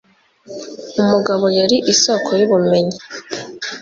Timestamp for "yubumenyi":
2.39-2.97